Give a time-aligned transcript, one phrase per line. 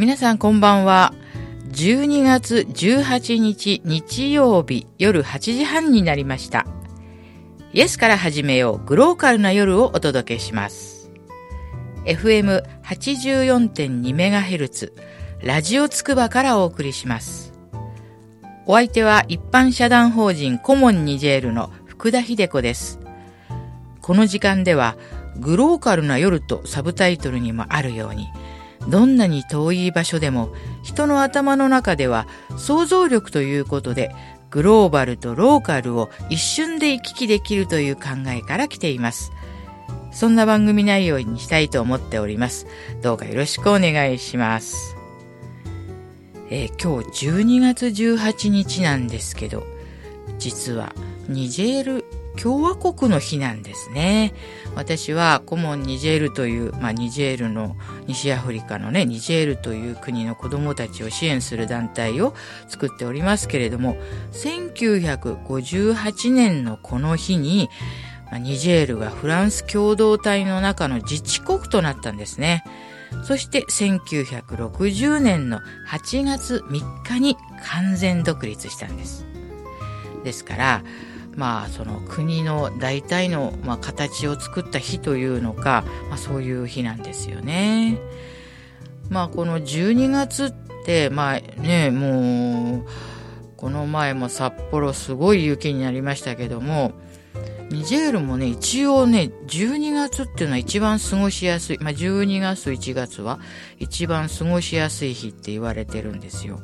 [0.00, 1.12] 皆さんこんばんは。
[1.72, 6.66] 12月18日日曜日夜8時半になりました。
[7.74, 11.10] イエスから始めようグローカルな夜をお届けします。
[12.06, 14.92] FM84.2MHz
[15.42, 17.52] ラジオつくばからお送りします。
[18.64, 23.00] お相手は一般社団法人コモンニジェールの福田秀子です。
[24.00, 24.96] この時間では
[25.36, 28.30] グローカルな夜とサブタイトルにもあるように
[28.88, 30.50] どんなに遠い場所でも
[30.82, 32.26] 人の頭の中では
[32.56, 34.14] 想像力ということで
[34.50, 39.32] グローバルとローカルを一瞬で行き来できるという考えから来ています。
[40.12, 42.66] そんな番組内容にしたいと思っております。
[43.00, 44.96] どうかよろしくお願いします。
[46.50, 49.64] えー、今日12月18日なんですけど、
[50.38, 50.92] 実は
[51.28, 52.04] ニジェール
[52.36, 54.32] 共和国の日なんですね。
[54.74, 62.34] 私はコモンニジェールという、まあ、ニジェールの西アフリカのね、ニジェールという国の子供たちを支援する団体を
[62.68, 63.96] 作っておりますけれども、
[64.32, 67.68] 1958年のこの日に、
[68.30, 72.64] まあ、ニジェールがフランス共同体の中の自治国となったんですね。
[73.24, 79.26] そして1960年の8月3日に完全独立したんです。
[80.24, 80.82] ですから、
[81.40, 87.98] まあ、その国の大体の、まあ、形を作った日というのか、まあ、そういう日なんですよね。
[89.08, 92.86] まあ、この12月って、まあね、もう、
[93.56, 96.92] この前も札幌すごい雪になりましたけども、
[97.70, 103.40] ニジェールもね、一応ね、12月っていうのは一番過ごしやすい、まあ、12月、1月は
[103.78, 106.60] 一番過ごしやすい日って言われてるんですよ。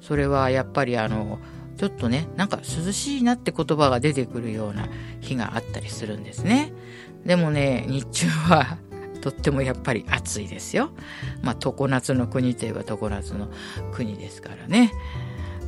[0.00, 1.40] それはやっぱりあの、
[1.76, 4.88] ちょっとね、なんか涼しいなって言葉が出てくるような
[5.20, 6.72] 日があったりするんですね。
[7.24, 8.78] でもね、日中は
[9.20, 10.90] とってもやっぱり暑いですよ。
[11.42, 13.48] まあ、常夏の国といえば常夏の
[13.92, 14.92] 国ですからね。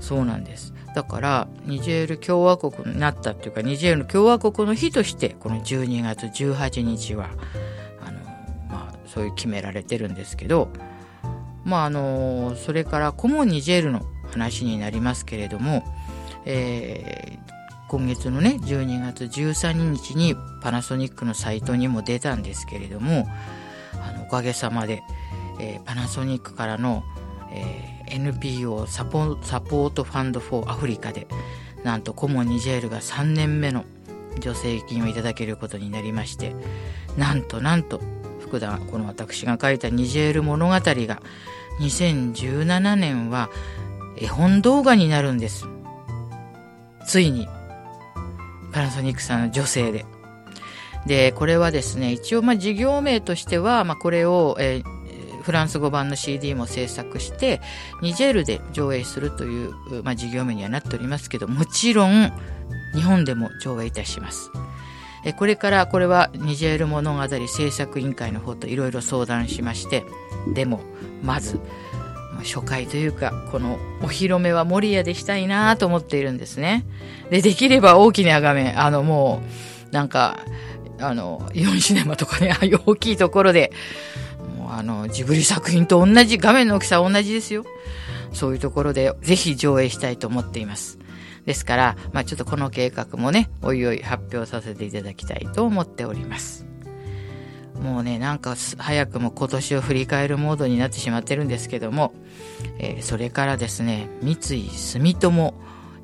[0.00, 0.72] そうなんです。
[0.94, 7.28] だから、ニジェール共和国になったっていうか、ニジェール共和国の日として、この12月18日は、
[8.04, 8.21] あの、
[8.71, 10.71] まあ、そういう決められてるんですけど、
[11.65, 15.84] まあ、あの、それからコモンニジェールの話になりますけれども、
[16.50, 17.53] えー、
[17.88, 23.28] 今月のね12月13日にパナソニックのサイトにも出たんですけれども
[24.03, 25.03] あのおかげさまで、
[25.60, 27.04] えー、パナソニックからの、
[27.53, 31.28] えー、NPO サポサポートファンドフォーアフリカで
[31.84, 33.84] なんとコモニジェールが3年目の
[34.41, 36.56] 助成金をいただけることになりまして
[37.19, 38.00] なんとなんと
[38.41, 43.50] 福田この私が書いたニジェール物語が2017年は
[44.16, 45.66] 絵本動画になるんです。
[47.09, 47.49] ついに、
[48.71, 50.05] パナソニックさんの女性で。
[51.07, 57.63] で、これはですね、一応、ま、事業名としては、まあ、これを、えー、フランス語版の CD も制作して、
[58.03, 59.73] ニジェールで上映するという、
[60.05, 62.31] まあ、事業名にはなっておりますけど、もちろん、
[62.95, 64.51] 日本でも上映いたします。
[65.25, 70.05] えこれからこれはニジェール物語制作委員会の方といろいろ相談しまして、
[70.55, 70.81] でも、
[71.23, 71.59] まず、
[72.38, 76.84] 初回というか、このお披露目は守谷でしたいなと思っているんですね。
[77.31, 79.43] で、できれば大きな画面、あのも
[79.91, 80.38] う、なんか、
[81.00, 83.72] あの、イオンシネマとかね、ああいう大きいところで、
[84.56, 87.65] もうあの、ジブリ作品と同じ、画面の大きさは同じですよ。
[88.32, 90.98] そういうところで、ぜひ上映したいと思っています。
[91.47, 96.68] ですから、まあちょっとこの計画もね、おいおい発表させていただきたいと思っております。
[97.81, 102.12] もうね、なんか早くも今年を振り返るモードになってしまってるんですけども、
[102.78, 104.37] えー、それからですね、三井
[104.71, 105.55] 住友、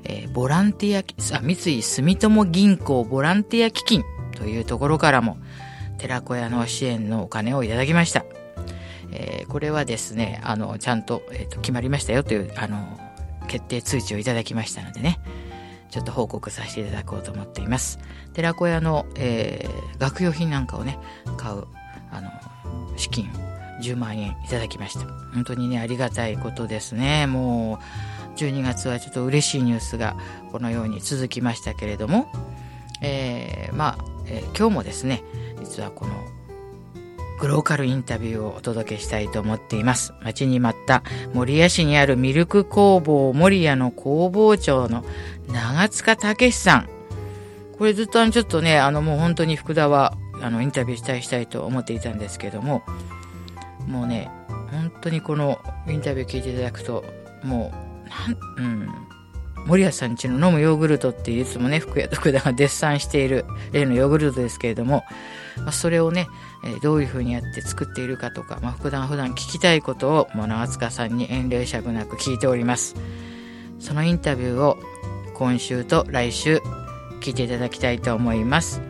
[0.03, 4.03] えー、ボランティア、あ、三井住友銀行ボランティア基金
[4.37, 5.37] というところからも、
[5.97, 8.25] 寺子屋の支援のお金をいただきました。
[9.11, 12.99] えー、これはですね、あの、ちゃんと、えーと、決まりましたよという、あの、
[13.47, 15.19] 決定通知をいただきましたのでね、
[15.95, 17.99] ちょっと報告させていただこうと思っています。
[18.33, 20.99] 寺子屋の、えー、学用品なんかをね、
[21.37, 21.63] 買う、
[22.11, 22.29] あの、
[22.97, 23.31] 資金
[23.81, 25.05] 10万円いただきました。
[25.33, 27.27] 本当にね、ありがたいことですね。
[27.27, 27.79] も
[28.35, 30.17] う、12月はちょっと嬉しいニュースが
[30.51, 32.27] このように続きましたけれども、
[32.99, 35.23] えー、まあ、えー、今日もですね、
[35.61, 36.13] 実はこの
[37.39, 40.13] グローカルインタビューをお届けしたいと思っています。
[40.21, 41.03] 待ちに待った
[41.33, 45.03] 守谷市にあるミルク工房守谷の工房長の
[45.47, 46.89] 長塚武さん。
[47.77, 52.83] これずっとあのちょっとね、あのもう本当に福田はあのインタビューしたいしたいと思っていたんですけども、
[53.87, 54.31] もうね、
[54.71, 57.03] 本当にこのインタビュー聞いていただくと、
[57.43, 58.89] もう、なん、うん、
[59.65, 65.03] 森谷さんちの飲むヨーグルトっていつもね、福谷徳田がデッサンしている例のヨーグルトですけれども、
[65.71, 66.27] それをね、
[66.65, 72.95] え、どういうふうにやって作っているかとか、まあ、福田が普段聞きたいことを、もう長塚さんに遠慮しゃくなく聞いております。
[73.79, 74.77] そのインタビューを
[75.35, 76.61] 今週と来週
[77.21, 78.81] 聞いていただきたいと思います。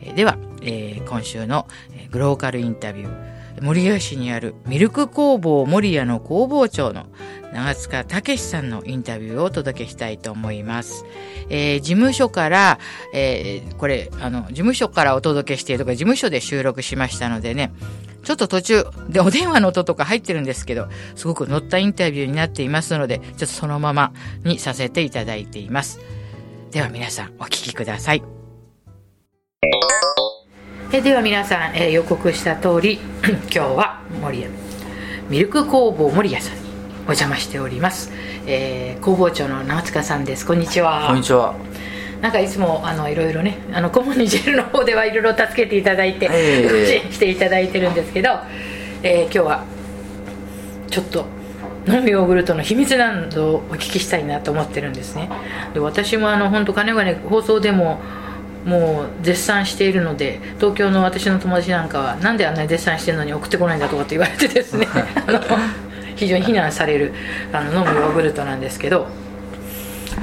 [0.00, 1.66] え、では、えー、今週の
[2.10, 3.27] グローカルインタビュー、
[3.62, 7.06] 森谷市にあるミルク工房森谷の工房長の
[7.52, 11.04] 長塚武さんのインタビューをお届けしたいと思います。
[11.48, 12.78] えー、事務所から、
[13.14, 17.72] えー、これ、あの、事務所からお届けしているとか、事務所で収録しましたのでね、
[18.22, 24.12] ちょっと途中でお電話の音とか入ってるんですけど、すごく乗ったインタビューになっていますので、ちょっとそのまま
[24.44, 26.00] にさせていただいています。
[26.70, 28.22] では皆さんお聞きください。
[30.90, 32.98] えでは皆さん、えー、予告した通り、
[33.28, 34.48] 今日は森屋、
[35.28, 36.62] ミルク工房森屋さんに
[37.00, 38.10] お邪魔しております、
[38.46, 40.46] えー、工房長の長塚さんです。
[40.46, 41.08] こんにちは。
[41.08, 41.54] こんにちは。
[42.22, 48.30] なんかいつもあのいろいろねあのコモニジェルの方ではいろいろ助けていただいて、えー、支援していただいてるんですけど、
[49.02, 49.64] えー、今日は
[50.88, 51.26] ちょっと
[51.86, 55.28] 飲むヨーグルトの秘密などをお聞きしたいなと思ってるんですね。
[55.74, 58.00] で私もあの本当かねがね放送でも
[58.64, 64.86] もう絶賛しているので東京の私の友達なんかはなんであんなに絶賛してるのに送ってこないんだとかって言われてですね
[65.26, 65.40] あの
[66.16, 67.12] 非常に非難される
[67.52, 69.06] あの飲むヨーグルトなんですけど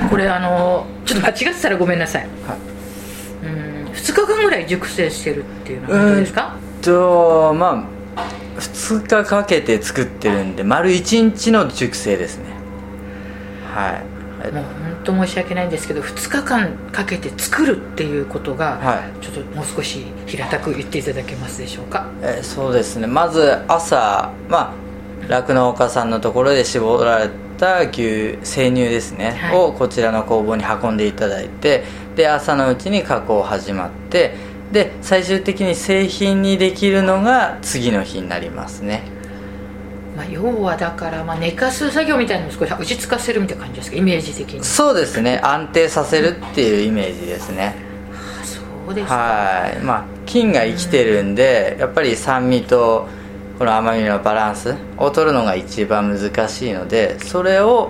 [0.10, 6.56] これあのちょっと間違ってたらごめんなさい、はい、うん2日間ぐらい熟成してるっていうのは本当ですか？
[6.82, 8.22] とまあ
[8.60, 12.46] 2日かけて作ってるんで丸1日の熟成ですね。
[13.74, 14.02] は
[14.50, 14.52] い。
[14.54, 14.64] もう
[15.06, 22.10] 本当申し訳ないんですけど2日間かけて作るっていうことが、はい、ちょっともう少し平たく言っていただけますでしょうか？
[22.24, 23.06] えそうですね。
[23.06, 24.74] まず朝まあ
[25.28, 31.84] 酪農家さんのところで絞られた牛生乳ですね、はい、をこちらの工房に運んでいただいて
[32.16, 34.34] で朝のうちに加工始まって
[34.72, 39.04] で最終的に製品にできるのが次の日になりますね、
[40.16, 43.98] まあ、要はだから、まあ、寝かす作業みたいなのを少し落ち着かせるみたいな感じですか？
[43.98, 44.64] イメージ的に。
[44.64, 45.40] そうですね。
[45.44, 47.76] 安定させるっていうイメージですね、
[48.12, 49.84] はあ、そうですはい。
[49.84, 53.08] まあ菌が生きてるんで、やっぱり酸味と
[53.60, 57.90] この甘みのバランスを取るのが一番難しいのでそれを、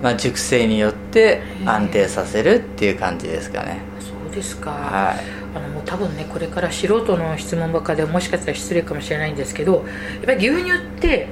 [0.00, 3.80] まあ、熟成によって安定させるっていう感じですかね。
[3.98, 5.18] そうですか、はい、
[5.56, 9.84] あのもう多分ねこれから素人の質問ばっかでもしかしたら失礼かもしれないんですけど
[10.16, 11.26] やっぱり牛乳って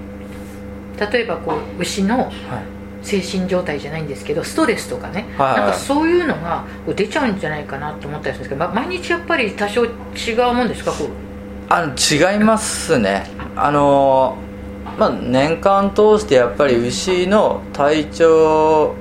[1.01, 2.31] 例えばこう牛の
[3.03, 6.65] 精神状態じゃないんですけどストレスとかね、はい、なんかそういうのが
[6.95, 10.93] 出ちゃうんじゃないかなと思ったりするんですけど、ま、毎日やっぱり多少違うもんですか？
[10.93, 11.09] こう。
[11.71, 13.25] あの違いますね。
[13.57, 14.37] あの
[14.99, 18.95] まあ年間通してやっぱり牛の体調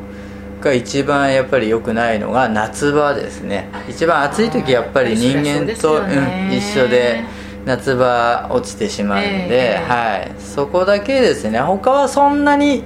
[0.62, 3.70] が一番やっぱり良くないのが夏場ですね。
[3.90, 7.24] 一番暑い時やっぱり人間と、うん、一緒で
[7.66, 11.60] 夏場落ちてしまうんで、えー、はい、そこだけですね。
[11.60, 12.84] 他はそんなに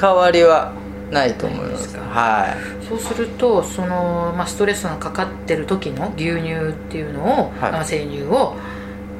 [0.00, 0.72] 変わりは
[1.10, 1.96] ないと思います。
[1.96, 2.46] は
[2.82, 8.56] い、そうするとその、まあ、ストレスがかかってる時の牛乳っていうのを、はい、生乳を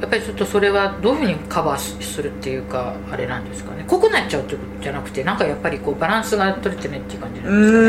[0.01, 3.85] やっぱりちょっとそれはどういうふうにカバーするっていうかあれなんですかね。
[3.87, 7.85] 濃くなっちゃうってことじゃなくてなんかやっぱりこうバランスが取れてないっていう感じなんですかね？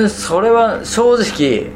[0.00, 1.70] うんそれは正直せ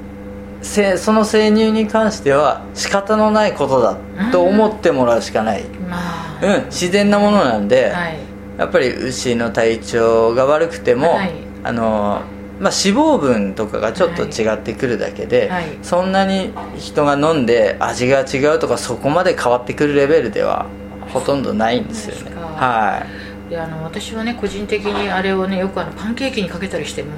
[0.63, 3.97] その生乳に関しては仕方のないことだ
[4.33, 8.19] と思ってもらうしかない、まあ、うん、自然なものなんで、はい、
[8.59, 11.33] やっぱり牛の体調が悪くても、はい、
[11.63, 12.23] あの
[12.59, 15.67] まあ、脂肪分とかがちょっと違ってくるだけで、はい。
[15.67, 20.65] はい、そんなに人が飲んで味が違うとかそこまで変わってくるレベルでは
[21.13, 22.35] ほとんどないんですよね。
[22.35, 23.05] は
[23.49, 23.51] い。
[23.51, 27.11] であの私はね個人的にあれをねよくあのパンケーキにかけたりしても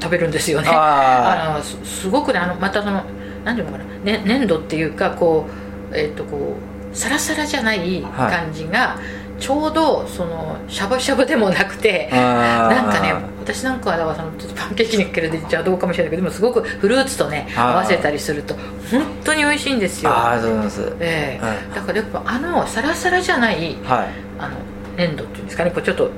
[0.00, 0.68] 食べるんですよね。
[0.70, 3.02] あのすごくねあのまたその
[3.44, 5.46] 何ていうのかな、ね、粘土っていうかこ
[5.92, 6.56] うえっ、ー、とこ
[6.92, 18.54] うサラサラじゃない感じが、はいちょうどそのしゃぶしゃぶでもなくてなんかね私なんかはそのちょっとパンケーキにかけるでじゃあどうかもしれないけどでもすごくフルーツとね合わせたりすると
[18.90, 20.10] 本当に美味しいんですよ。
[20.10, 24.56] ああそうなんです、えー、はい、だからやっぱあのサラサラじゃない、はい、あの
[24.96, 25.70] 粘土っていうんですかね。
[25.70, 26.10] こうちょっと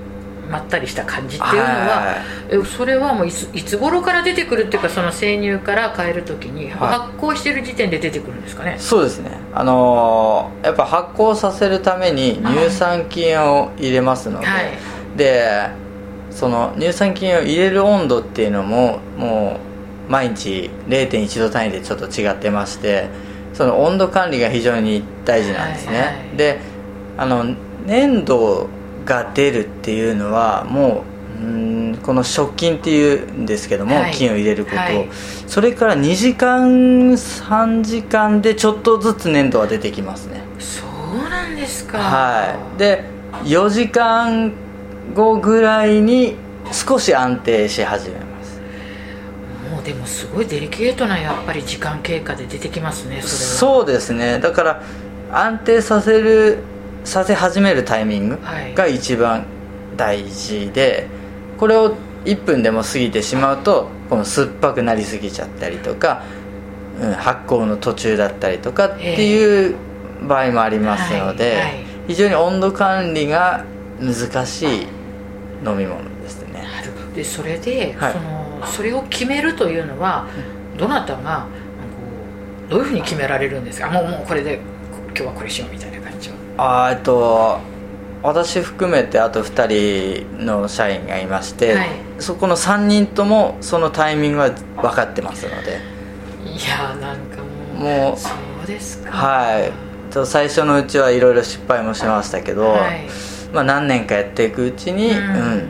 [0.48, 2.16] まったりした感じっていうのは、
[2.48, 9.30] えそれはもういついつ頃から出てくるっていうかその生乳から変えるときに発酵してる時点で出てくるんですかね、そうですね。
[9.54, 15.88] あのー、やっぱ発酵させるために乳酸菌を入れますので、はい、で
[16.30, 19.58] その乳酸菌を入れる温度っていうのもも
[20.08, 23.08] う毎日0.1度単位でちょっと違ってまして
[23.52, 26.60] その温度管理が非常に大事なんですね、はいはい、で
[27.16, 27.44] あの
[27.84, 28.68] 粘土
[29.08, 31.04] が出るっていうのはも
[31.40, 34.76] ううんこの食菌っていうんですけども、はい、菌を入れること。
[34.76, 35.08] を、はい、
[35.46, 40.42] それから2時間3時間でちょっとずつ粘度が出てきますね。
[40.58, 41.98] そうなんですか。
[41.98, 42.78] はい。
[42.78, 43.04] で
[43.44, 44.52] 4時間
[45.14, 46.36] 後ぐらいに
[46.72, 48.60] 少し安定し始めます。
[49.70, 54.38] もうでもすごいデリケートなやっぱり時間経過で出てきますねそうですね。
[54.40, 54.82] だから
[55.30, 56.58] 安定させる
[57.04, 58.38] させ始めるタイミング
[58.74, 59.44] が一番
[59.96, 61.06] 大事で、
[61.58, 66.22] これを1分でも過ぎてしまうとこの酸っぱくなりすぎちゃったりとか、
[67.00, 69.76] うん、発酵の途中だったりとかっていう
[70.26, 73.64] 場合もありますので、はいはい、非常に温度管理が
[74.00, 74.66] 難しい
[75.64, 76.64] 飲み物ですね。
[77.14, 80.26] でそれで、はい、そのそれを決めるというのは
[80.76, 81.46] どなたが
[82.68, 83.90] どういうふうに決められるんですか？
[83.90, 84.60] もうもうこれで
[85.08, 85.97] 今日はこれしようみたいな
[86.58, 87.58] あえっと
[88.22, 91.88] 私含めてあと2人の社員がいまして、はい、
[92.18, 95.78] そこの3人ともそのタイミングは分かってますので。
[96.44, 98.30] いやなんかもうもうそ
[98.64, 99.12] うですか。
[99.12, 99.72] はい。
[100.26, 103.06] 最初のうちはいろいろ失敗もしましたけど、はい、
[103.52, 105.68] まあ、何年かやっていくうちに、うん、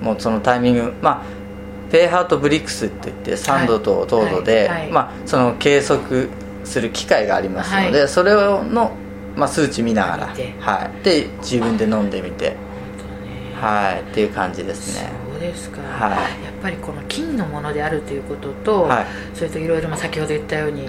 [0.00, 6.28] うん、もうそのタイミングまあペーハートブリックスって言って3度と糖度で、はい、まあ、その計測
[6.64, 8.92] する機械がありますので、それの
[9.38, 10.26] まあ、数値見ながら、
[10.60, 12.56] はい、で自分で飲んでみて、
[13.60, 14.10] はい。
[14.10, 15.10] っていう感じですね。
[15.32, 20.88] そうですか、はい、やっぱりこの金のものであるということと、はい、それといろいろ先ほど言ったように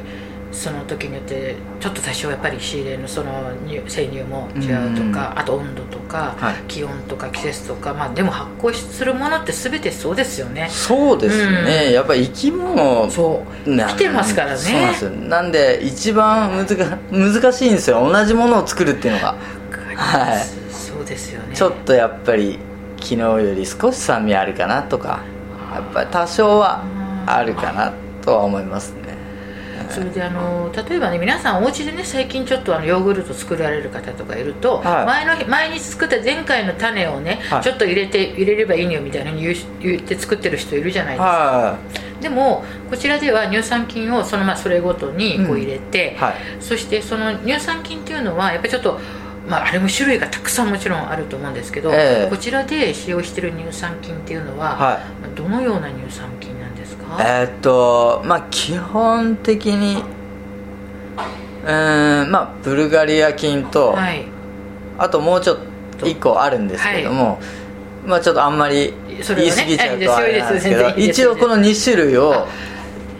[0.51, 10.68] その時によってちょっと多少やっぱり仕入れのその生乳も違うとか、あと温度とか、はい、気温とか季節とか、まあ、でも発酵するものって全てそうですよね。
[10.72, 13.77] そうですね、うん、やっぱり生き物そう。
[13.77, 14.58] 来てますからね。
[14.58, 18.10] そうなんですなんで一番難難しいんですよ。
[18.12, 19.36] 同じものを作るっていうのが。
[19.96, 20.74] はい。
[20.74, 21.56] そうですよね。
[21.56, 22.60] ちょっとやっぱり
[23.01, 25.22] 昨日より少し酸味あるかなとか
[25.74, 26.84] やっぱり多少は
[27.25, 28.99] あるかなとは思いますね
[29.89, 41.77] それであの例えばね皆さんお家でね最近ちょっとあのヨーグルト作られる方とかいると、はい、前の毎日作った前回の種をね、はい、ちょっと入れて入れればいいのよみたいなに言って作ってる人いるじゃないですか、は
[42.19, 46.17] い、でもこちらでは乳酸菌をそのまあそれごとにこう入れて、
[46.55, 49.00] うん、そしてその乳酸菌っていうのはやっぱりちょっと
[49.50, 55.00] まあ、あれも種類がたくさんもちろんあると思うんですけど、えー、こちらで使用している乳酸菌っていうのは、は
[55.33, 56.38] い、どのような乳酸菌
[57.19, 60.03] えー、っとまあ基本的に
[61.63, 61.71] う
[62.25, 64.25] んまあブルガリア菌と、はい、
[64.97, 65.59] あともうちょっ
[65.97, 67.37] と1個あるんですけども、は
[68.05, 72.47] い、まあちょっとあんまり言い過ぎちゃうとあれなんですけど、一応この2種類を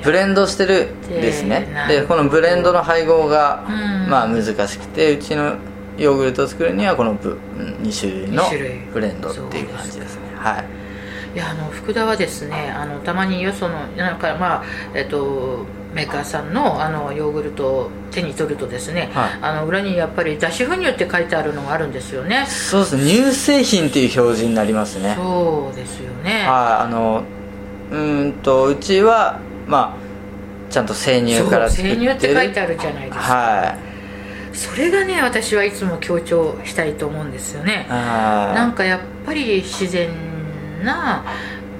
[0.03, 1.67] ブレンドしてるんですね。
[1.89, 3.65] でこのブレンドの配合が、
[4.08, 5.55] まあ難しくてうちの
[5.98, 8.43] ヨーグルトを作るにはこの2種類の
[8.93, 10.22] ブレンドっていう感じですね。
[10.36, 10.79] はいい
[11.39, 22.46] やあの福田はですねあのたまによそのなんかまあえっとメーカーさんのあのヨーグルトを手に取るとですね、はい、あの裏にやっぱり脱脂粉乳って書いてあるのがあるんですよね。
[22.48, 25.15] そうです乳製品っていう表示になりますね。
[25.15, 26.31] そうですよね。
[26.31, 26.46] はい
[26.84, 27.24] あの
[27.91, 32.01] うんとうちはまあちゃんと生乳から作ってる。
[32.01, 33.24] 生乳って書いてあるじゃないですか。
[33.24, 33.89] はい。
[34.55, 37.88] それがね私はいつも強調したいと思うんですよね。
[37.89, 40.10] なんかやっぱり自然
[40.84, 41.24] な、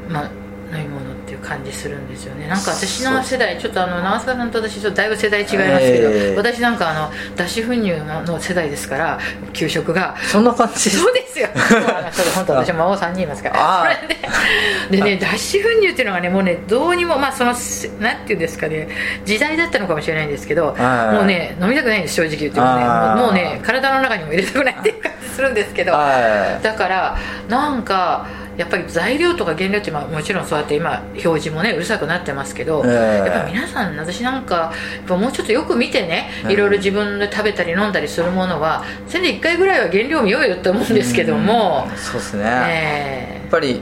[0.10, 0.32] まあ、
[0.72, 2.48] 飲み物っていう感じするんですよね。
[2.48, 9.20] なんか私の世代ちょっとあの長塚さんと私ちょっとだいぶ世代違いますけど、えー、私なんかあの脱脂粉乳の世代ですから
[9.53, 10.15] 給食が。
[10.32, 11.48] そんな感じそうですよ。
[12.36, 13.96] 本当私孫3人いますから。
[13.96, 17.53] それででね脱脂粉乳っていうのがねもうねどうにもまあその
[18.00, 18.88] なんていうんですかね
[19.25, 20.75] 時代だったのかもしれないんですけど
[21.12, 22.84] もうね飲みたくないんです正直言ってもね。
[23.22, 25.94] もうね体の中にも入れたくないっていう感じするんですけど。
[25.94, 28.27] だからなんか
[28.59, 34.73] やっぱり材料とか原料ってもちろんそうやって今表示もねうるさくなってますけど、えー、やっぱ皆さん私なんか
[35.07, 43.81] もうちょっとよく見てねいろいろ自分で食べたり飲んだりするものはせんで1回ぐらいは原料見ようよって思うんですけども、うそうですね、えー、やっぱり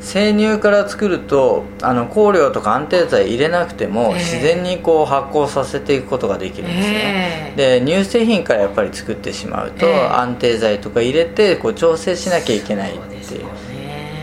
[0.00, 13.63] 生乳から作るとあの香料とか安定剤入れなくても、自然にこう発酵させていくことができるんですね、えー、で乳製品からやっぱり作ってしまうと、えー、安定剤とか入れてこう調整しなきゃいけないっていう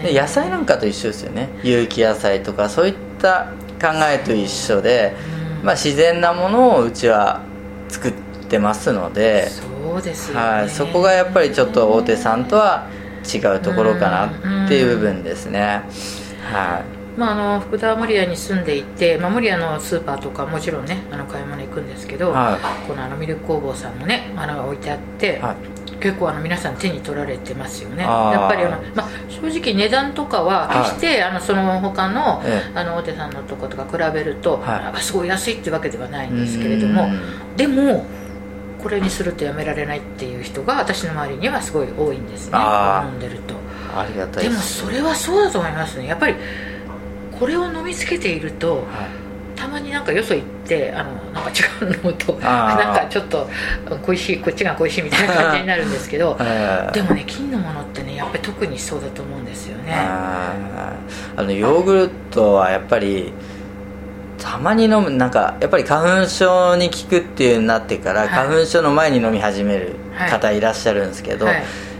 [0.04, 1.50] で野菜なんかと一緒ですよね。
[1.64, 5.16] 有機野菜とかそういった考えと一緒で、
[5.64, 7.42] まあ、自然なものをうちは
[7.90, 8.14] 作っ
[8.48, 9.64] てますのでそ
[9.98, 12.88] うです、ね、はい、そこがやっぱりちょっと大手さんとは
[13.34, 15.84] 違うところかなっていう部分ですね、
[16.52, 16.84] は
[17.16, 17.20] い。
[17.20, 28.04] まあ、あの福田守谷に住んでいて、まあ、守谷のスーパーとかもちろんねあの買い物行くんですけど、はい、このあのミルク工房さんもねあの置いてあって、はい結構あの皆さん手に取られてますよね。
[28.04, 32.42] やっぱりあの、まあ、正直値段とかは決して、あのその他の,、
[32.76, 37.08] あの大手さんのとことか比べると、はい、すごい安いってわけではないんですけれども
[37.56, 38.06] でも
[38.82, 42.58] これにするとやめられないっていう人が私の周りにはすごい多いんですね。
[42.58, 43.56] 飲んでると。
[43.94, 46.08] ありがたいでもそれはそうだと思いますね。
[46.08, 46.36] やっぱり
[47.38, 49.21] これを飲みつけていると、はい
[49.62, 53.48] たまになんかよそ行ってあのなんか違うのとなんかちょっと
[54.04, 56.36] 恋しいこっちが恋しいみたいな感じになるんですけど
[56.92, 59.94] でもね金のものってねやっぱり特にそうだと思うんですよね。
[59.94, 60.98] あ
[61.38, 63.32] のヨーグルトはやっぱり
[64.40, 69.96] たまに飲むなんかやっぱり花粉症に効くっていうになってから、はい、花粉症の前に飲み始める
[70.32, 71.91] 方いらっしゃるんですけど、はいはい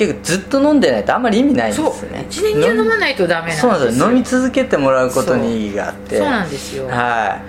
[0.00, 2.26] 結構ずっと飲んでないとあんまり意味ないんですね。
[2.30, 6.16] 一年中飲まないとダメなんですそうなんです飲み続けてもらうことに意義があって。
[6.16, 6.86] そうなんですよ。
[6.86, 7.42] は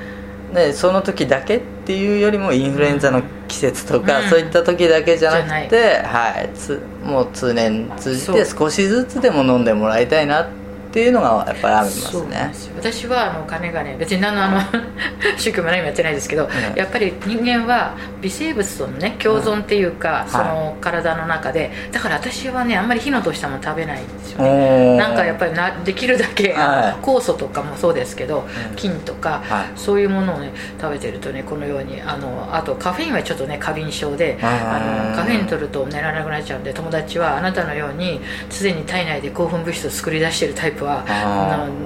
[0.51, 0.55] い。
[0.55, 6.49] でその時だけっていうよりもインフルエンザの季節とか、うん、そういった時だけじゃなくて、はい。
[6.53, 10.60] つもう通年通じて少しずつでも飲んでもらいたいなって
[10.91, 12.51] っていうのがやっぱりありますね。
[12.75, 14.59] 私はあの金がね別に何のあの
[15.39, 24.97] 宗教も何もやってないですけど、うん、やっぱり人間は微生物とのね共存っていうか、うん、その体の中で、だから私はねあんまり火の通したもの食べないんですよね。
[24.97, 38.19] なんかやっぱりなできるだけ、はい、酵素とかもそうですけど、うん、菌とか、はい、そういうものをね食べてるとねこのようにあのあとカフェインはちょっとね過敏症であのカフェイン取ると寝られなくなっちゃうんで友達はあなたのように
[38.49, 41.03] すでに体内で興奮物質を作り出しているタイププは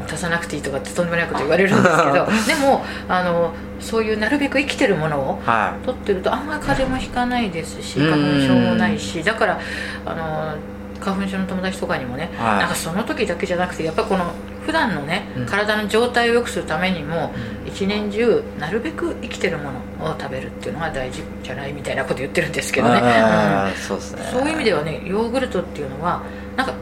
[0.08, 2.14] 足さなくていいとかってとんでもないこと言われるんですけど
[2.48, 5.40] でもあのそういうなるべく生きてるものを
[5.86, 9.60] 取ってるとあんまり風邪もひかないですし花粉症もないしだから
[10.06, 10.56] あの
[11.00, 14.32] 花粉症の友達とかにもね、はい、なんかその時だけじゃなくてやっぱこの
[14.66, 17.32] 普段のね、うん、体の状態を良くするためにも、
[17.64, 24.28] うん、一年中なるべく生きてるものを食べるっていうのが大事じゃないみたいなこと言ってるんですけどね、うん、そうすね。
[24.32, 26.24] そういう意味ではねヨーグルトっていうのは
[26.56, 26.74] なんか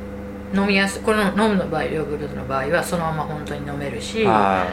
[0.53, 4.65] 飲みやすこの飲むの場合ヨーグルトの場合はそのまま本当に飲めるしな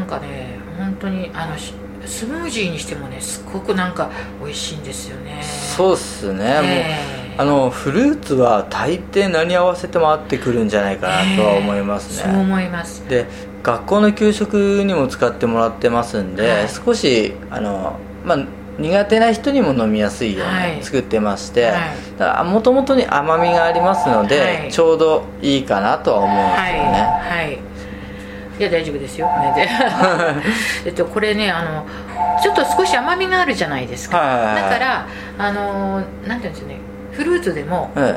[0.00, 1.56] んかね本当にあの
[2.06, 5.42] スムージーにしてもねすごくなんか美味しいんですよね。
[5.42, 13.08] そうっすね、えー、もうあのフルーツは大抵何合わせても合ってくるんじゃないかなとは思いますね、えー、そう思います。
[13.08, 13.26] で
[13.62, 18.38] 学校の給食にも使ってもらってますんで、はい、少しあのまあ
[18.78, 21.72] 苦手な人にも飲みやすいように作ってまして、
[22.44, 27.00] もともとに甘みがありますので、はい、ちょうどいいかなとは思うんですよね。
[27.00, 27.58] はい、はい、
[28.58, 29.26] いや大丈夫ですよ。
[29.56, 29.68] ね。
[30.84, 31.86] えっとこれねあの
[32.42, 35.06] ちょっと少し甘みがあるじゃないですか、はいだから
[35.38, 36.78] あのなんていうんですかね。
[37.12, 38.14] フルーツでも、はい、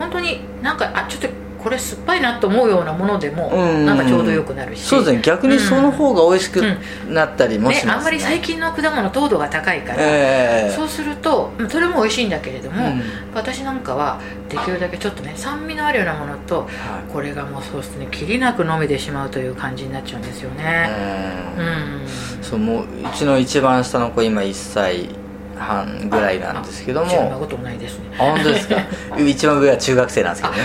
[0.00, 1.28] 本当になんかあちょっと
[1.64, 4.82] これ酸っぱいなと思うようなものでもなんかちょうどよくなるし。
[4.82, 5.22] そうですね。
[5.22, 6.62] 逆にその方が美味しく
[7.08, 7.92] なったりもします、ね。
[7.92, 13.02] ね、あんまり最近の果物糖度が高いから、えー、そうするとそれも美味しいんだけれども、うん、
[13.34, 16.66] 私なんかはできるだけちょっとね酸味のあるようなものと、は
[17.08, 20.90] い、これがもうそうですねきりなく飲めてしまうという感じになっちゃうんですよね。
[21.58, 22.42] うん。
[22.42, 25.23] そうもううちの一番下の子今1歳
[25.58, 27.10] 半ぐらいなんですけども。
[27.10, 28.06] そんなこともないですね。
[28.18, 28.76] 本当ですか？
[29.18, 30.60] 一番上は中学生なんですけどね。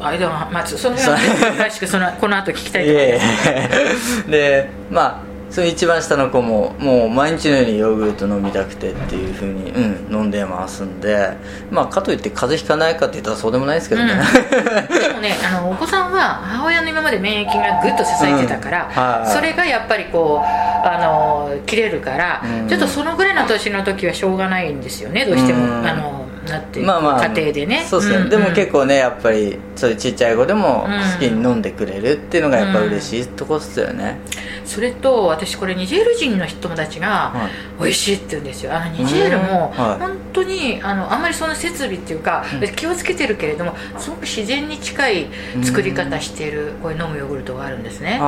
[0.00, 4.30] あれでもまずその詳しくそのこの後聞きたいと思います。
[4.30, 11.36] でまあその一番下の子ももう毎日のようにヨーグルト飲みたくてっていうふうに、うん、飲んでますんで
[11.70, 18.90] まあかといって風邪ひかないかって言ったらそうでもないですけどね、うん、でもねあのお子さんは母親の今まで免疫がぐっと支えてたから、うん。
[18.90, 26.19] はい、それがやっぱりこうあの切れるから、ちょっとそのぐらいの年の時はしょうがないんですよねどうしても、あの
[26.50, 27.26] なってまあまあ。
[27.26, 27.86] 家庭でね。
[27.88, 28.22] そうですね、うん。
[28.24, 34.18] うん、でも結構ねやっぱりそういうちっちゃい子でも好きに飲んでくれるっていうのがやっぱ嬉しいとこっすよね、
[34.62, 37.32] うん、それと私これニジェール人の友達が
[37.78, 38.74] 美味しいって言うんですよ。
[38.74, 42.44] あのニジェールも本当にあのあんまりその設備っていうか
[42.76, 45.26] 気をつけてるけれどもすごく自然に近い
[45.62, 48.20] 作り方しているこういう飲むヨーグルトがあるんですね。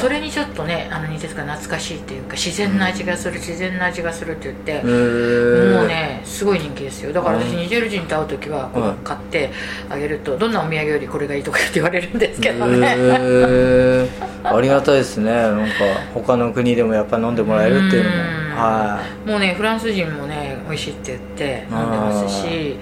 [0.00, 7.12] それにちょっとねあの似てるか懐かしいっていうか自然な味がする自然な味がするって言ってもうねすごい人気ですよ。
[7.12, 9.50] だから私ニジェール人と会う時はこう買って
[9.88, 12.96] あげるとどんなお土産よりこれがいいとかって言われるんですけどね。
[14.44, 15.32] ありがたいですね。
[15.32, 15.64] なんか
[16.12, 18.16] 他の国でもやっぱ飲んでもらえるっていうのも。
[18.60, 19.28] はい。
[19.28, 22.76] もうねフランス人もね美味しいって言って飲んでますし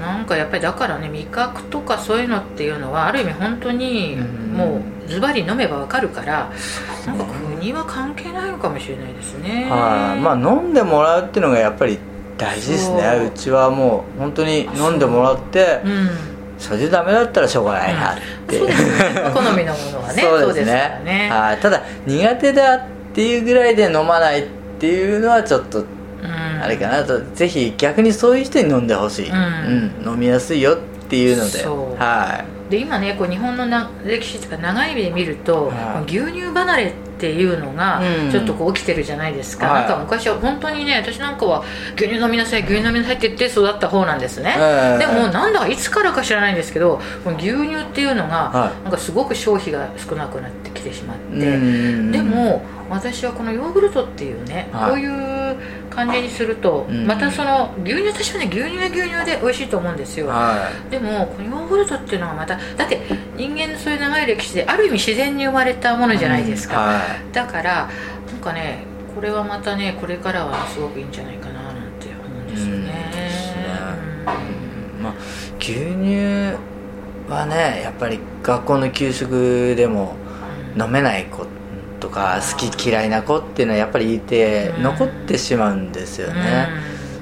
[0.00, 6.52] なんかやっぱりだからね味覚とかそういうのっていうのはある意味本当にもうズバリ飲めばわかるから
[7.06, 9.68] なんか国は関係ないのかもしれないですね。
[9.70, 10.20] はい。
[10.20, 11.98] まあ飲んでもらうっていうのがやっぱり
[12.38, 13.02] 大事ですね。
[13.26, 15.88] うちはもう本当に飲んでもらって、う。
[15.88, 16.10] ん、
[16.58, 18.74] それでダメだったらしょうがないなって、うんね、
[19.34, 21.02] 好みのものはね そうですね。
[21.04, 21.30] ね。
[21.30, 21.56] はい。
[21.58, 22.80] ただ苦手だっ
[23.12, 24.46] ていうぐらいで飲まないっ
[24.78, 25.84] ていうのはちょっと
[26.62, 27.20] あれかなと。
[27.34, 29.92] ぜひ逆にそういう人に飲んでほしい、うん。
[30.06, 30.76] 飲みやすいよっ
[31.08, 31.64] ていうので。
[31.98, 36.84] はいで今ねこう日本のな歴史とか長い目で見ると、はい、牛乳離れ
[37.18, 38.00] っていうのが
[38.30, 41.64] ちょっとこう起きてるじゃないですか、うん、なんか昔は本当にね私なんかは
[41.96, 44.54] 牛乳飲みなさい牛乳飲みなさいって言って育った方なんですね、
[44.98, 47.00] でもなんだいつからか知らないんですけど
[47.38, 51.38] 牛乳っていうのがなんかすごく消費が少なくなってきてしまって、
[52.10, 55.56] でも私はこのヨーグルトっていうね、こういう
[55.90, 60.32] 感じにすると、またその牛乳私はね牛乳は牛乳で美味しいと思うんですよ、
[60.90, 63.00] でもこのヨーグルトっていうのはまただって
[63.36, 67.90] 人間のそういう長い歴史である意味自然に生まれたものじゃないですか、だから
[68.30, 72.92] なんかねこれはまたねこれからはすごくいいんじゃないかななんて思うんですよね,、
[75.02, 75.14] まあ、
[75.58, 76.56] 牛乳
[77.28, 80.16] はねやっぱり学校の給食でも
[80.76, 81.46] 飲めない子
[82.00, 86.68] とか好き嫌いな子っていうのはやっぱりいて残ってしまうんですよね、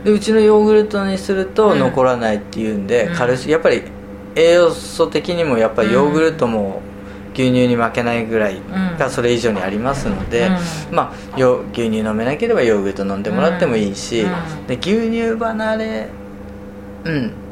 [0.05, 3.83] でうちのヨーグルトにすると残らないっていうんで、カルシやっぱり
[4.35, 6.83] 栄養素的にもやっぱりヨーグルトも
[7.33, 8.61] 牛乳に負けないぐらい
[8.99, 10.49] がそれ以上にありますので、
[10.91, 14.27] まあ、牛乳飲めなければヨーグルト飲んでもらってもいいし、
[14.67, 16.09] で牛乳離れ
[17.05, 17.46] うん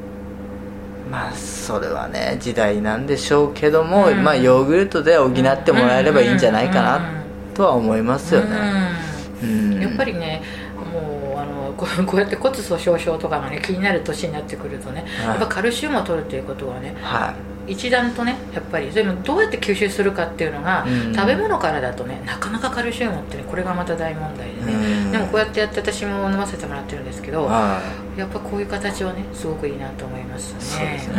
[1.15, 7.25] まあそれはね時代なんでしょうけども、まあ、ヨーグルトで補ってもらえればいいんじゃないかな
[7.55, 8.57] とは思いますよね。
[9.41, 9.81] うん。
[9.81, 10.43] やっぱりね
[10.93, 18.91] もうあの こうやって骨粗しょう症とかがね気になる年になってくるとね、はい、やっぱカルシウムを取るということはね、はい、一段とねやっぱり。
[18.91, 27.81] それもどうやって吸収するかっていうのが、うん、食べ物からだとねなかなかカルシウムってねこれがまた大問題でね、うん、でもこうやってやって私も飲ませてもらってるんですけど、は
[28.17, 30.61] い、やっぱこういう形はねすごくいいなと思いますね。
[30.61, 31.15] そうですね、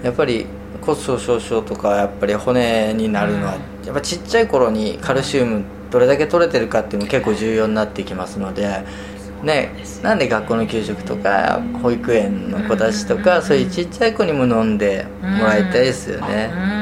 [0.00, 0.46] うん、やっぱり
[0.80, 8.84] 骨粗しょう症とかやっぱり骨になるのは、やっぱちっちゃい頃にカルシウムどれだけ取れてるかっていうのも結構重要になってきますので
[9.42, 16.81] ね、なんで学校の給食とか保育園の子たちとかそういうちっちゃい子にも飲んでもらいたいですよね。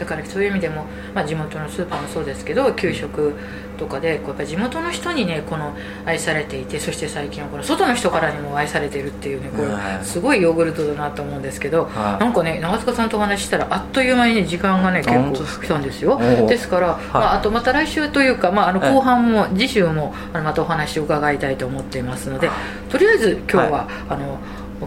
[0.00, 3.34] だからそういう意味でも、まあ、地元のスーパーもそうですけど給食
[3.78, 9.68] とかでこうやっぱ地元の人にねこの愛されていてそして最近はこの外の人からにも愛されてるっていうねこれ
[10.02, 16.18] すごいヨーグルトだなと思うんですけど、はい、なんかね長塚さんとお話ししたらあっという間にね時間がね結構来たんですよ。
[16.48, 22.50] ですから、はい、まあ、あとまた来週というか、まあ、あの後半も次週もあのまたお話を伺いたいと思っていますので
[22.88, 24.38] とりあえず今日は、はい、あの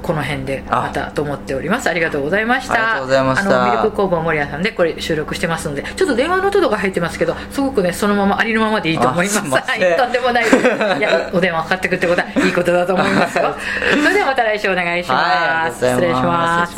[0.01, 1.89] この辺でまたと思っております。
[1.89, 2.73] ありがとうございました。
[2.73, 3.65] ありがとうございました。
[3.65, 9.39] ミルク工房守屋さんでこれ収録してますのでちょっと電話の音とか入ってますけどすごくねそのままありのままでいいと思います。
[9.39, 10.45] はいとんでもない。
[10.99, 13.55] いやお電話かかってくるってことはいいことだと思いますよ。
[13.89, 16.77] それではまた来週お願いします、失礼します。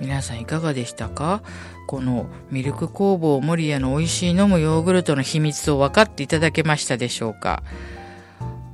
[0.00, 1.40] 皆さんいかがでしたか？
[1.86, 7.62] このミルク工房守屋の美味しい飲むヨーグルトの秘密を分かっていただけましたでしょうか？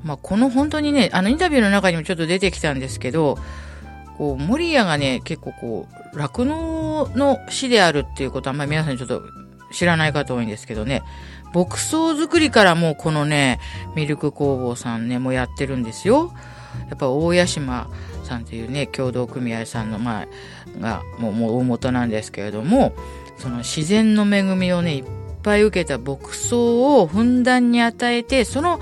[0.04, 3.38] まあ、この本当にね、あのインタビューの中にもちょっと出てきたんですけど、
[4.16, 9.22] こう、守谷がね、結構こう、酪農の市であるっていうことは、あんまり皆さんちょっと
[9.72, 11.02] 知らない方多いんですけどね、
[11.54, 13.60] 牧草作りからもうこのね、
[13.94, 16.32] ミルク工房さんね、もうやってるんですよ。
[16.88, 17.88] やっぱ大屋島
[18.24, 20.26] さんっていうね、共同組合さんの、まあ、
[20.80, 22.92] が、もう、もう大元なんですけれども、
[23.38, 25.04] その自然の恵みをね、いっ
[25.42, 28.78] ぱい受けた牧草をふんだんに与えて、その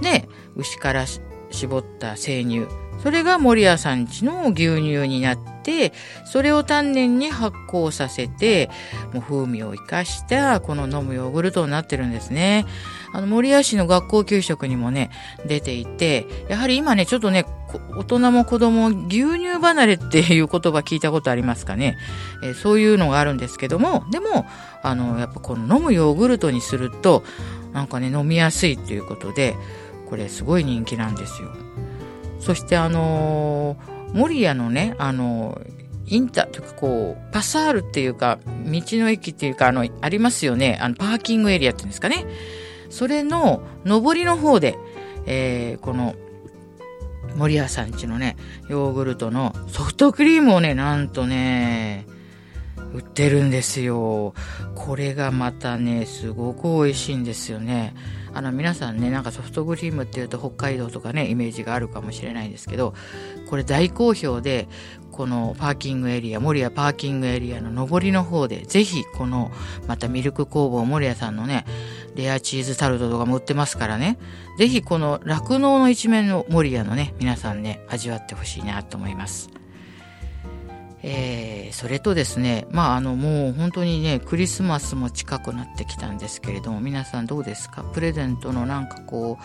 [0.00, 1.04] ね、牛から
[1.50, 2.66] 絞った生乳。
[3.02, 5.92] それが森屋さんちの牛乳になって、
[6.24, 8.70] それを丹念に発酵させて、
[9.12, 12.64] もう風味を生かしたこの飲むヨーグルトになってるんですね。
[13.12, 15.10] あの、森屋市の学校給食にもね、
[15.46, 17.44] 出ていて、やはり今ね、ちょっとね、
[17.96, 21.96] 大人も子供牛乳離れっていう言葉聞いたことありますかね。
[22.44, 24.46] えー、そういうのがあるんですけども、でも、
[24.82, 27.24] あの、やっぱこの飲むヨーグルトにすると、
[27.72, 29.56] なんかね、飲みやすいっていうことで、
[30.12, 31.48] これすごい人気なんですよ。
[32.38, 40.78] そしてあのー、守谷のね、あのー、インターというかこう、パサールっていうか、道の駅っていうか、あの、ありますよね。
[40.82, 42.26] あの、パーキングエリアっていうんですかね。
[42.90, 44.76] それの上りの方で、
[45.24, 46.14] えー、この、
[47.34, 48.36] 森谷さんちのね、
[48.68, 52.04] ヨーグルトのソフトクリームをね、なんとね、
[52.92, 54.34] 売ってるんですよ。
[54.74, 57.94] これがまたね、すごく美味しいんですよね。
[58.34, 62.94] あの皆さんねなんかソフトクリームっていうと北海道とかねイメージがあるかもしれないですけど
[63.48, 64.68] これ大好評で
[65.10, 69.50] このパーキングエリア守谷パーキングエリアの上りの方でぜひこの
[69.86, 71.66] またミルク工房守谷さんのね
[72.14, 74.18] レアチーズタルトとかも売ってますからね
[74.58, 79.61] ぜひこの酪農の一面の守谷のね皆さんね味わってほしいなと思います。
[81.04, 87.82] えー、それとですね、まあ、あの、もう本当にね、クリスマスも近くなってきたんですけれども、皆さんどうですか？
[87.82, 89.38] プレゼントのなんかこ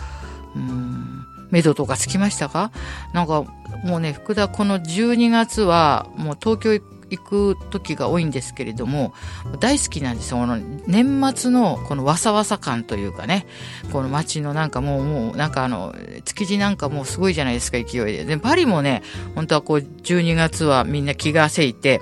[0.55, 2.71] う、うん、目処とかつきましたか？
[3.13, 3.43] なんか、
[3.83, 9.13] もうね、福田、この12月は、もう東京行く時が多いんですけれども、
[9.59, 10.37] 大好きなんですよ。
[10.37, 13.45] この年末のこのわさわさ感というかね、
[13.91, 18.25] この街のなんかもう、もうなんかあの、築地なんかもうすごいじゃないですか、勢いで。
[18.25, 19.03] で、パリもね、
[19.35, 22.01] 本当はこう、12月はみんな気がせいて、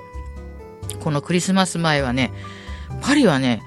[1.00, 2.32] このクリスマス前はね、
[3.00, 3.62] パリはね、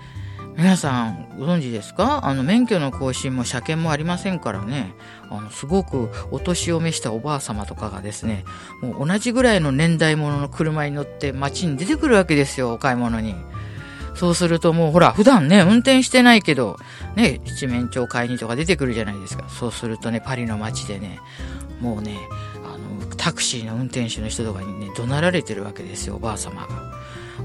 [0.58, 2.26] 皆さんご存知ですか？
[2.26, 4.94] あの免許の更新も車検もありませんからね
[5.30, 8.46] あのすごくお年を召したおばあ様とかがですね
[8.82, 13.36] もう同じぐらいの年代物のの車に乗って街に出てくるわけですよお買い物に。
[14.16, 16.76] そうするともうほら普段ね運転してないけど
[17.16, 21.22] ね七面鳥買いにとか出てくるじゃないですかそうするとねパリの街でね
[21.80, 22.18] もうね
[22.66, 26.89] あのタクシーの運転手の人とかにね怒鳴られてるわけですよおばあ様が。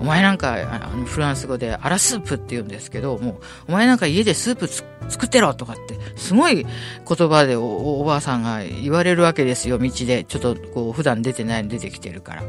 [0.01, 3.37] お前なんか、あの、フランス語でアラスープって言うんですけど、もう、
[3.69, 4.69] お前なんか家でスープ
[5.09, 10.25] 作ってろとかって、すごい言葉でおおばあさんが言われるわけですよ、道で。
[10.25, 12.43] ちょっと、こう、普段出てないの出てきてるから。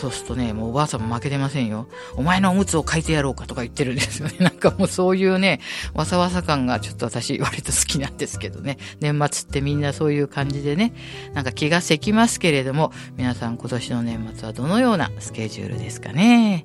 [0.00, 1.86] そうするとね、もうおばあさんも負けてませんよ。
[2.14, 4.36] お前のおむつを書いてやろうかとか言ってるんですよね。
[4.40, 5.60] なんかもうそういうね、
[5.92, 8.78] わさわさ感がちょっと私割と好きなんですけどね。
[9.00, 10.94] 年末ってみんなそういう感じでね、
[11.34, 16.64] なんか気がせきますけれども、皆さん今年の年末はどのようなスケジュールですかね。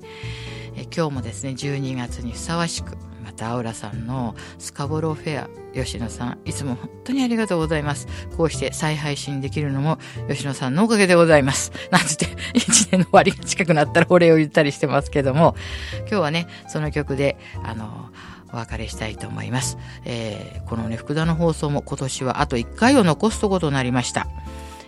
[0.76, 8.06] え今日もですね、12月にふさわしく、またアウラさんのスカボロフェア、吉野さん、いつも本当にありがとうございます。
[8.36, 9.98] こうして再配信できるのも
[10.28, 11.72] 吉野さんのおかげでございます。
[11.90, 15.56] なんつって、 1年の終わりが近くなったらお礼を言ったりしてますけども、
[16.00, 18.10] 今日はね、その曲で、あの、
[18.52, 19.76] お別れしたいと思います。
[20.04, 24.28] えー、このね、福田の放送も今年はあと1回を残すとことなりました。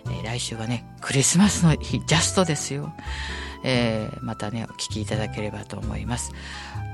[0.05, 2.93] えー、来週はね、クリスマスの日、ジャストですよ。
[3.63, 6.33] えー、またね、お聞きいただければと思います。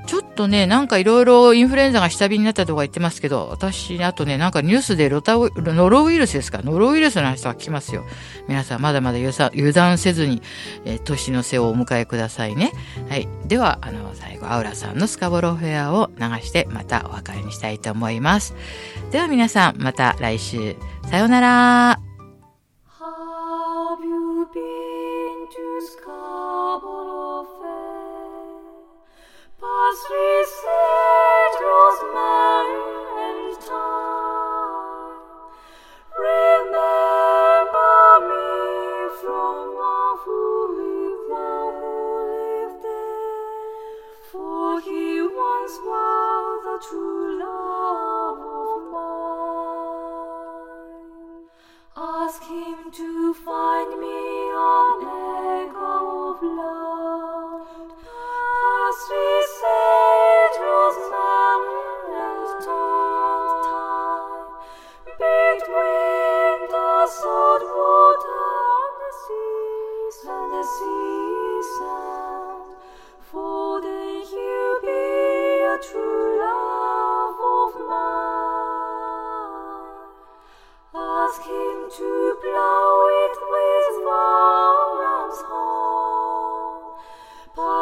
[0.05, 6.61] ちょっとね、なんかいろいろインフルエンザが下火になったとか言ってますけど、私、あとね、なんかニュースでロタノロウイルスですか？
[6.61, 8.03] ノロウイルスの話とか聞きますよ。
[8.47, 10.43] 皆さん、まだまだ油断せずに、
[10.85, 12.71] えー、年の瀬をお迎えくださいね。
[13.09, 13.27] はい。
[13.47, 18.53] では、あの、最後、アウラさんのスカボロフェアを流して、またお別れにしたいと思います。
[19.11, 20.75] では皆さん、また来週。
[21.09, 21.99] さようなら。
[29.75, 31.54] as we said.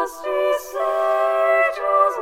[0.03, 2.15] nostri sages